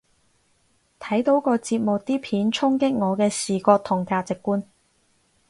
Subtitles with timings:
[0.99, 4.63] 睇到個節目啲片衝擊我嘅視覺同價值觀